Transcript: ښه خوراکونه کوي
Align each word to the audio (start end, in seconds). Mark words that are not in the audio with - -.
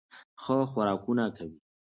ښه 0.41 0.57
خوراکونه 0.71 1.25
کوي 1.37 1.55